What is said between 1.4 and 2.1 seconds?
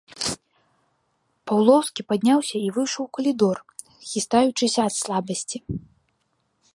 Паўлоўскі